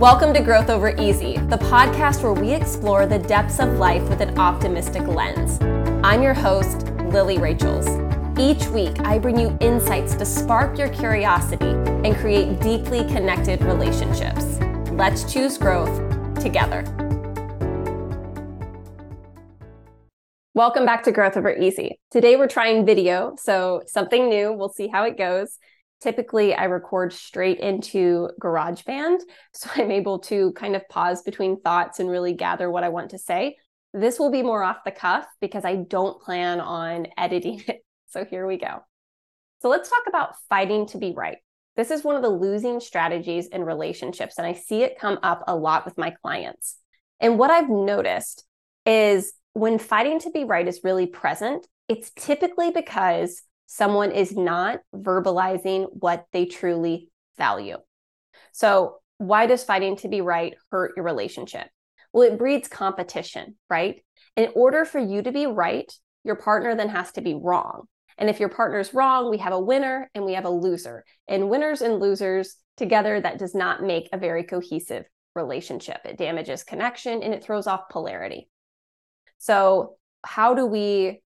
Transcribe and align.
Welcome 0.00 0.32
to 0.32 0.40
Growth 0.40 0.70
Over 0.70 0.96
Easy, 0.98 1.36
the 1.36 1.58
podcast 1.58 2.22
where 2.22 2.32
we 2.32 2.54
explore 2.54 3.04
the 3.04 3.18
depths 3.18 3.60
of 3.60 3.74
life 3.74 4.02
with 4.08 4.22
an 4.22 4.38
optimistic 4.38 5.06
lens. 5.06 5.58
I'm 6.02 6.22
your 6.22 6.32
host, 6.32 6.86
Lilly 7.12 7.36
Rachels. 7.36 7.86
Each 8.38 8.66
week, 8.68 8.98
I 9.00 9.18
bring 9.18 9.38
you 9.38 9.58
insights 9.60 10.14
to 10.14 10.24
spark 10.24 10.78
your 10.78 10.88
curiosity 10.88 11.66
and 11.66 12.16
create 12.16 12.60
deeply 12.60 13.04
connected 13.08 13.62
relationships. 13.62 14.58
Let's 14.92 15.30
choose 15.30 15.58
growth 15.58 15.94
together. 16.40 16.82
Welcome 20.54 20.86
back 20.86 21.02
to 21.02 21.12
Growth 21.12 21.36
Over 21.36 21.54
Easy. 21.54 22.00
Today 22.10 22.36
we're 22.36 22.48
trying 22.48 22.86
video, 22.86 23.34
so 23.38 23.82
something 23.86 24.30
new. 24.30 24.50
We'll 24.50 24.70
see 24.70 24.88
how 24.88 25.04
it 25.04 25.18
goes. 25.18 25.58
Typically, 26.00 26.54
I 26.54 26.64
record 26.64 27.12
straight 27.12 27.60
into 27.60 28.30
GarageBand, 28.40 29.20
so 29.54 29.70
I'm 29.74 29.90
able 29.90 30.20
to 30.20 30.52
kind 30.52 30.74
of 30.74 30.88
pause 30.88 31.22
between 31.22 31.60
thoughts 31.60 32.00
and 32.00 32.08
really 32.08 32.32
gather 32.32 32.70
what 32.70 32.84
I 32.84 32.88
want 32.88 33.10
to 33.10 33.18
say. 33.18 33.56
This 33.92 34.18
will 34.18 34.30
be 34.30 34.42
more 34.42 34.62
off 34.62 34.84
the 34.84 34.92
cuff 34.92 35.26
because 35.40 35.64
I 35.64 35.76
don't 35.76 36.20
plan 36.22 36.60
on 36.60 37.08
editing 37.18 37.62
it. 37.66 37.84
So 38.08 38.24
here 38.24 38.46
we 38.46 38.56
go. 38.56 38.84
So 39.62 39.68
let's 39.68 39.90
talk 39.90 40.04
about 40.08 40.36
fighting 40.48 40.86
to 40.88 40.98
be 40.98 41.12
right. 41.14 41.38
This 41.76 41.90
is 41.90 42.02
one 42.02 42.16
of 42.16 42.22
the 42.22 42.28
losing 42.28 42.80
strategies 42.80 43.46
in 43.46 43.62
relationships, 43.62 44.36
and 44.38 44.46
I 44.46 44.54
see 44.54 44.82
it 44.82 44.98
come 44.98 45.18
up 45.22 45.44
a 45.46 45.54
lot 45.54 45.84
with 45.84 45.96
my 45.98 46.10
clients. 46.22 46.76
And 47.20 47.38
what 47.38 47.50
I've 47.50 47.68
noticed 47.68 48.44
is 48.86 49.32
when 49.52 49.78
fighting 49.78 50.18
to 50.20 50.30
be 50.30 50.44
right 50.44 50.66
is 50.66 50.80
really 50.82 51.06
present, 51.06 51.66
it's 51.88 52.10
typically 52.16 52.70
because 52.70 53.42
someone 53.72 54.10
is 54.10 54.36
not 54.36 54.80
verbalizing 54.92 55.86
what 55.92 56.26
they 56.32 56.44
truly 56.44 57.08
value. 57.38 57.76
So, 58.50 58.96
why 59.18 59.46
does 59.46 59.62
fighting 59.62 59.94
to 59.98 60.08
be 60.08 60.20
right 60.20 60.54
hurt 60.72 60.94
your 60.96 61.04
relationship? 61.04 61.68
Well, 62.12 62.26
it 62.26 62.36
breeds 62.36 62.66
competition, 62.66 63.54
right? 63.68 64.02
In 64.34 64.50
order 64.56 64.84
for 64.84 64.98
you 64.98 65.22
to 65.22 65.30
be 65.30 65.46
right, 65.46 65.90
your 66.24 66.34
partner 66.34 66.74
then 66.74 66.88
has 66.88 67.12
to 67.12 67.20
be 67.20 67.38
wrong. 67.40 67.84
And 68.18 68.28
if 68.28 68.40
your 68.40 68.48
partner's 68.48 68.92
wrong, 68.92 69.30
we 69.30 69.38
have 69.38 69.52
a 69.52 69.60
winner 69.60 70.10
and 70.16 70.24
we 70.24 70.32
have 70.32 70.46
a 70.46 70.50
loser. 70.50 71.04
And 71.28 71.48
winners 71.48 71.80
and 71.80 72.00
losers 72.00 72.56
together, 72.76 73.20
that 73.20 73.38
does 73.38 73.54
not 73.54 73.84
make 73.84 74.08
a 74.12 74.18
very 74.18 74.42
cohesive 74.42 75.04
relationship. 75.36 76.00
It 76.04 76.18
damages 76.18 76.64
connection 76.64 77.22
and 77.22 77.32
it 77.32 77.44
throws 77.44 77.68
off 77.68 77.88
polarity. 77.88 78.48
So, 79.38 79.94
how 80.24 80.54
do 80.54 80.66
we 80.66 81.22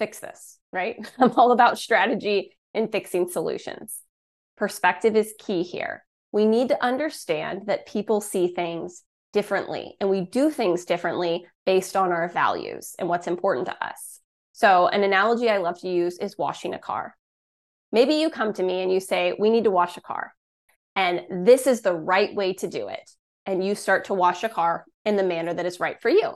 fix 0.00 0.18
this? 0.18 0.60
right? 0.72 0.96
I'm 1.18 1.32
all 1.32 1.52
about 1.52 1.78
strategy 1.78 2.56
and 2.74 2.90
fixing 2.90 3.28
solutions. 3.28 3.98
Perspective 4.56 5.16
is 5.16 5.34
key 5.38 5.62
here. 5.62 6.04
We 6.32 6.46
need 6.46 6.68
to 6.68 6.84
understand 6.84 7.62
that 7.66 7.86
people 7.86 8.20
see 8.20 8.48
things 8.48 9.02
differently 9.32 9.96
and 10.00 10.10
we 10.10 10.22
do 10.22 10.50
things 10.50 10.84
differently 10.84 11.46
based 11.66 11.96
on 11.96 12.12
our 12.12 12.28
values 12.28 12.94
and 12.98 13.08
what's 13.08 13.26
important 13.26 13.66
to 13.66 13.84
us. 13.84 14.20
So, 14.52 14.88
an 14.88 15.02
analogy 15.02 15.48
I 15.48 15.58
love 15.58 15.80
to 15.80 15.88
use 15.88 16.18
is 16.18 16.36
washing 16.36 16.74
a 16.74 16.78
car. 16.78 17.16
Maybe 17.92 18.14
you 18.14 18.28
come 18.28 18.52
to 18.52 18.62
me 18.62 18.82
and 18.82 18.92
you 18.92 19.00
say, 19.00 19.34
We 19.38 19.48
need 19.48 19.64
to 19.64 19.70
wash 19.70 19.96
a 19.96 20.02
car, 20.02 20.34
and 20.94 21.46
this 21.46 21.66
is 21.66 21.80
the 21.80 21.94
right 21.94 22.34
way 22.34 22.52
to 22.54 22.68
do 22.68 22.88
it. 22.88 23.10
And 23.46 23.64
you 23.64 23.74
start 23.74 24.04
to 24.06 24.14
wash 24.14 24.44
a 24.44 24.50
car 24.50 24.84
in 25.06 25.16
the 25.16 25.22
manner 25.22 25.54
that 25.54 25.64
is 25.64 25.80
right 25.80 26.00
for 26.02 26.10
you. 26.10 26.34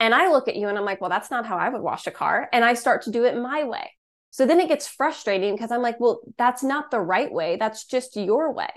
And 0.00 0.14
I 0.14 0.30
look 0.30 0.48
at 0.48 0.56
you 0.56 0.68
and 0.68 0.78
I'm 0.78 0.84
like, 0.84 1.00
well, 1.00 1.10
that's 1.10 1.30
not 1.30 1.46
how 1.46 1.56
I 1.56 1.68
would 1.68 1.82
wash 1.82 2.06
a 2.06 2.12
car. 2.12 2.48
And 2.52 2.64
I 2.64 2.74
start 2.74 3.02
to 3.02 3.10
do 3.10 3.24
it 3.24 3.36
my 3.36 3.64
way. 3.64 3.90
So 4.30 4.46
then 4.46 4.60
it 4.60 4.68
gets 4.68 4.86
frustrating 4.86 5.54
because 5.54 5.72
I'm 5.72 5.82
like, 5.82 5.98
well, 5.98 6.20
that's 6.36 6.62
not 6.62 6.90
the 6.90 7.00
right 7.00 7.32
way. 7.32 7.56
That's 7.56 7.84
just 7.84 8.16
your 8.16 8.52
way. 8.52 8.70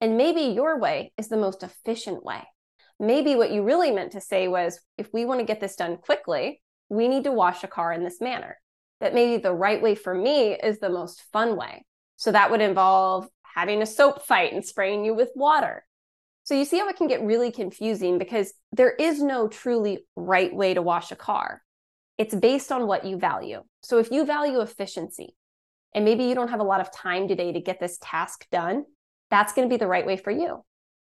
And 0.00 0.16
maybe 0.16 0.42
your 0.42 0.78
way 0.78 1.12
is 1.18 1.28
the 1.28 1.36
most 1.36 1.62
efficient 1.62 2.24
way. 2.24 2.42
Maybe 3.00 3.34
what 3.34 3.50
you 3.50 3.62
really 3.62 3.90
meant 3.90 4.12
to 4.12 4.20
say 4.20 4.48
was 4.48 4.80
if 4.96 5.12
we 5.12 5.24
want 5.24 5.40
to 5.40 5.46
get 5.46 5.60
this 5.60 5.76
done 5.76 5.96
quickly, 5.96 6.62
we 6.88 7.08
need 7.08 7.24
to 7.24 7.32
wash 7.32 7.64
a 7.64 7.68
car 7.68 7.92
in 7.92 8.04
this 8.04 8.20
manner. 8.20 8.58
That 9.00 9.14
maybe 9.14 9.42
the 9.42 9.52
right 9.52 9.82
way 9.82 9.94
for 9.94 10.14
me 10.14 10.54
is 10.54 10.78
the 10.78 10.88
most 10.88 11.22
fun 11.32 11.56
way. 11.56 11.84
So 12.16 12.32
that 12.32 12.50
would 12.50 12.60
involve 12.60 13.28
having 13.42 13.82
a 13.82 13.86
soap 13.86 14.24
fight 14.24 14.52
and 14.52 14.64
spraying 14.64 15.04
you 15.04 15.14
with 15.14 15.30
water. 15.34 15.84
So 16.44 16.54
you 16.54 16.66
see 16.66 16.78
how 16.78 16.88
it 16.88 16.96
can 16.96 17.08
get 17.08 17.22
really 17.22 17.50
confusing 17.50 18.18
because 18.18 18.52
there 18.70 18.90
is 18.90 19.22
no 19.22 19.48
truly 19.48 20.04
right 20.14 20.54
way 20.54 20.74
to 20.74 20.82
wash 20.82 21.10
a 21.10 21.16
car. 21.16 21.62
It's 22.18 22.34
based 22.34 22.70
on 22.70 22.86
what 22.86 23.06
you 23.06 23.18
value. 23.18 23.62
So 23.82 23.98
if 23.98 24.10
you 24.10 24.26
value 24.26 24.60
efficiency 24.60 25.34
and 25.94 26.04
maybe 26.04 26.24
you 26.24 26.34
don't 26.34 26.50
have 26.50 26.60
a 26.60 26.64
lot 26.64 26.80
of 26.80 26.92
time 26.92 27.28
today 27.28 27.52
to 27.52 27.60
get 27.60 27.80
this 27.80 27.98
task 28.00 28.46
done, 28.52 28.84
that's 29.30 29.54
going 29.54 29.68
to 29.68 29.72
be 29.72 29.78
the 29.78 29.86
right 29.86 30.04
way 30.04 30.18
for 30.18 30.30
you. 30.30 30.62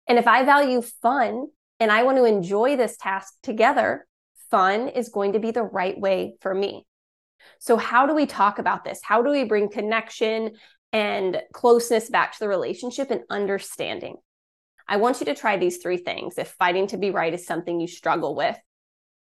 And 0.07 0.18
if 0.18 0.25
I 0.25 0.44
value 0.44 0.81
fun 0.81 1.47
and 1.81 1.91
I 1.91 2.03
want 2.03 2.17
to 2.17 2.25
enjoy 2.25 2.78
this 2.78 2.96
task 2.96 3.34
together, 3.44 4.07
fun 4.50 4.88
is 4.88 5.09
going 5.09 5.34
to 5.34 5.40
be 5.40 5.52
the 5.52 5.63
right 5.63 6.00
way 6.00 6.35
for 6.40 6.53
me. 6.53 6.85
So, 7.59 7.78
how 7.78 8.07
do 8.07 8.16
we 8.16 8.25
talk 8.25 8.57
about 8.57 8.84
this? 8.84 9.02
How 9.03 9.22
do 9.22 9.31
we 9.31 9.44
bring 9.44 9.69
connection 9.69 10.52
and 10.94 11.41
closeness 11.53 12.09
back 12.09 12.34
to 12.34 12.40
the 12.40 12.47
relationship 12.47 13.12
and 13.12 13.22
understanding? 13.29 14.16
I 14.88 14.97
want 14.97 15.19
you 15.19 15.25
to 15.28 15.35
try 15.35 15.57
these 15.57 15.78
three 15.78 15.97
things 15.97 16.38
if 16.38 16.50
fighting 16.59 16.88
to 16.88 16.97
be 16.97 17.12
right 17.12 17.34
is 17.34 17.46
something 17.46 17.79
you 17.79 17.88
struggle 17.88 18.35
with. 18.35 18.57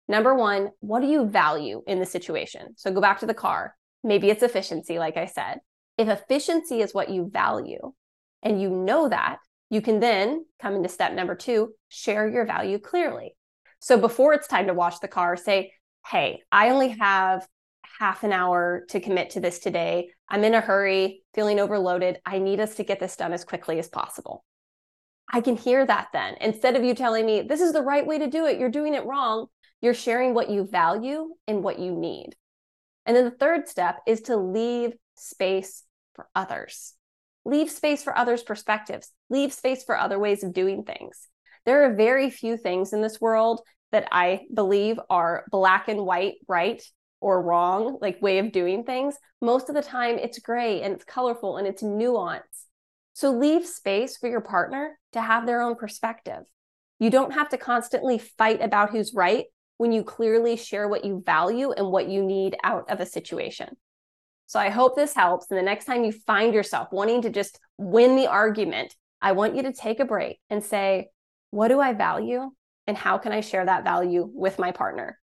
Number 0.08 0.34
one, 0.34 0.70
what 0.80 1.02
do 1.02 1.08
you 1.08 1.28
value 1.28 1.84
in 1.86 2.00
the 2.00 2.06
situation? 2.06 2.74
So 2.78 2.92
go 2.92 3.02
back 3.02 3.20
to 3.20 3.26
the 3.26 3.34
car. 3.34 3.76
Maybe 4.04 4.30
it's 4.30 4.44
efficiency, 4.44 4.98
like 4.98 5.18
I 5.18 5.26
said. 5.26 5.60
If 5.98 6.08
efficiency 6.08 6.82
is 6.82 6.94
what 6.94 7.10
you 7.10 7.30
value 7.32 7.94
and 8.42 8.62
you 8.62 8.70
know 8.70 9.10
that, 9.10 9.40
you 9.70 9.82
can 9.82 10.00
then 10.00 10.46
come 10.60 10.76
into 10.76 10.90
step 10.90 11.14
number 11.14 11.36
two, 11.36 11.74
share 11.90 12.28
your 12.28 12.46
value 12.46 12.80
clearly. 12.80 13.36
So 13.80 13.98
before 13.98 14.34
it's 14.34 14.48
time 14.48 14.68
to 14.68 14.74
wash 14.74 15.00
the 15.00 15.08
car, 15.08 15.38
say, 15.38 15.74
Hey, 16.08 16.42
I 16.52 16.70
only 16.70 16.90
have 17.00 17.46
half 18.00 18.24
an 18.24 18.32
hour 18.32 18.86
to 18.90 19.00
commit 19.00 19.32
to 19.32 19.42
this 19.42 19.60
today. 19.60 20.10
I'm 20.30 20.44
in 20.44 20.56
a 20.56 20.62
hurry, 20.62 21.24
feeling 21.34 21.60
overloaded. 21.60 22.20
I 22.26 22.40
need 22.40 22.60
us 22.60 22.76
to 22.76 22.84
get 22.84 23.00
this 23.00 23.16
done 23.16 23.34
as 23.34 23.44
quickly 23.44 23.78
as 23.78 23.90
possible. 23.90 24.44
I 25.30 25.42
can 25.42 25.56
hear 25.56 25.86
that 25.86 26.08
then. 26.12 26.36
Instead 26.42 26.76
of 26.76 26.84
you 26.84 26.96
telling 26.96 27.26
me, 27.26 27.42
this 27.42 27.62
is 27.62 27.74
the 27.74 27.82
right 27.82 28.06
way 28.06 28.18
to 28.20 28.28
do 28.28 28.46
it, 28.46 28.60
you're 28.60 28.70
doing 28.70 28.96
it 28.96 29.06
wrong, 29.06 29.48
you're 29.82 29.94
sharing 29.94 30.34
what 30.34 30.50
you 30.50 30.66
value 30.66 31.30
and 31.48 31.64
what 31.64 31.80
you 31.80 31.92
need. 31.92 32.36
And 33.06 33.16
then 33.16 33.26
the 33.26 33.32
third 33.32 33.68
step 33.68 34.00
is 34.08 34.22
to 34.22 34.38
leave 34.38 34.94
space 35.16 35.84
for 36.16 36.28
others. 36.36 36.94
Leave 37.46 37.70
space 37.70 38.04
for 38.04 38.18
others' 38.18 38.44
perspectives, 38.44 39.12
leave 39.30 39.54
space 39.54 39.84
for 39.84 39.98
other 39.98 40.20
ways 40.20 40.44
of 40.44 40.54
doing 40.54 40.84
things. 40.84 41.28
There 41.66 41.86
are 41.86 41.96
very 41.96 42.30
few 42.30 42.58
things 42.58 42.94
in 42.94 43.02
this 43.02 43.22
world 43.22 43.62
that 43.92 44.08
I 44.12 44.42
believe 44.54 45.00
are 45.10 45.46
black 45.50 45.88
and 45.88 46.06
white, 46.06 46.36
right 46.48 46.82
or 47.22 47.42
wrong, 47.42 47.98
like 48.02 48.22
way 48.22 48.40
of 48.40 48.52
doing 48.52 48.84
things. 48.84 49.16
Most 49.42 49.70
of 49.70 49.76
the 49.76 49.82
time, 49.82 50.18
it's 50.18 50.40
gray 50.40 50.82
and 50.82 50.94
it's 50.94 51.04
colorful 51.04 51.58
and 51.58 51.68
it's 51.68 51.84
nuanced. 51.84 52.66
So 53.14 53.32
leave 53.32 53.66
space 53.66 54.18
for 54.18 54.30
your 54.30 54.42
partner 54.42 54.98
to 55.14 55.22
have 55.22 55.46
their 55.46 55.62
own 55.62 55.76
perspective. 55.76 56.44
You 57.00 57.10
don't 57.10 57.34
have 57.34 57.50
to 57.50 57.58
constantly 57.58 58.18
fight 58.18 58.62
about 58.62 58.92
who's 58.92 59.14
right 59.14 59.46
when 59.78 59.92
you 59.92 60.04
clearly 60.04 60.58
share 60.58 60.88
what 60.88 61.06
you 61.06 61.24
value 61.26 61.72
and 61.72 61.88
what 61.88 62.10
you 62.10 62.24
need 62.24 62.58
out 62.64 62.90
of 62.90 63.00
a 63.00 63.06
situation. 63.06 63.78
So 64.46 64.60
I 64.60 64.70
hope 64.70 64.96
this 64.96 65.14
helps. 65.14 65.48
And 65.50 65.58
the 65.58 65.64
next 65.64 65.86
time 65.86 66.04
you 66.04 66.12
find 66.12 66.54
yourself 66.54 66.90
wanting 66.92 67.22
to 67.22 67.30
just 67.30 67.60
win 67.78 68.16
the 68.16 68.28
argument, 68.28 68.96
I 69.22 69.32
want 69.34 69.56
you 69.56 69.64
to 69.64 69.74
take 69.74 70.00
a 70.00 70.06
break 70.06 70.40
and 70.50 70.64
say, 70.64 71.10
what 71.52 71.70
do 71.70 71.80
I 71.80 71.94
value? 71.94 72.52
And 72.88 72.98
how 72.98 73.18
can 73.18 73.32
I 73.32 73.42
share 73.42 73.66
that 73.66 73.84
value 73.84 74.30
with 74.34 74.60
my 74.60 74.72
partner? 74.72 75.20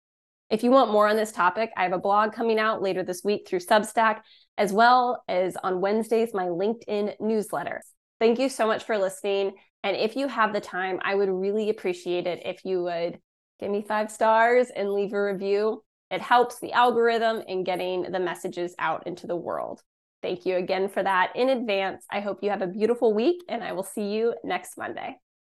If 0.54 0.62
you 0.62 0.70
want 0.70 0.92
more 0.92 1.08
on 1.08 1.16
this 1.16 1.32
topic, 1.32 1.72
I 1.76 1.82
have 1.82 1.94
a 1.94 1.98
blog 1.98 2.32
coming 2.32 2.60
out 2.60 2.80
later 2.80 3.02
this 3.02 3.24
week 3.24 3.48
through 3.48 3.62
Substack, 3.62 4.22
as 4.56 4.72
well 4.72 5.24
as 5.28 5.56
on 5.56 5.82
Wednesdays, 5.82 6.32
my 6.32 6.46
LinkedIn 6.46 7.16
newsletter. 7.20 7.82
Thank 8.20 8.38
you 8.38 8.50
so 8.50 8.68
much 8.68 8.84
for 8.84 9.00
listening. 9.00 9.54
And 9.82 9.98
if 9.98 10.16
you 10.16 10.28
have 10.28 10.54
the 10.54 10.62
time, 10.62 11.00
I 11.02 11.16
would 11.16 11.28
really 11.28 11.72
appreciate 11.72 12.28
it 12.28 12.44
if 12.46 12.64
you 12.66 12.84
would 12.84 13.18
give 13.60 13.72
me 13.72 13.82
five 13.82 14.12
stars 14.12 14.68
and 14.70 14.94
leave 14.94 15.14
a 15.14 15.24
review. 15.24 15.84
It 16.12 16.22
helps 16.22 16.60
the 16.60 16.74
algorithm 16.74 17.42
in 17.48 17.64
getting 17.64 18.12
the 18.12 18.20
messages 18.20 18.76
out 18.78 19.08
into 19.08 19.26
the 19.26 19.36
world. 19.36 19.82
Thank 20.22 20.46
you 20.46 20.58
again 20.58 20.88
for 20.88 21.02
that 21.02 21.32
in 21.36 21.50
advance. 21.50 22.06
I 22.12 22.20
hope 22.20 22.44
you 22.44 22.52
have 22.52 22.62
a 22.62 22.68
beautiful 22.68 23.12
week, 23.12 23.42
and 23.50 23.64
I 23.64 23.72
will 23.72 23.82
see 23.82 24.14
you 24.14 24.36
next 24.44 24.78
Monday. 24.78 25.18